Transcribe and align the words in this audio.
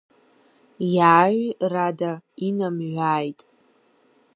Иааҩ-рада 0.95 2.11
инамҩааит! 2.47 3.39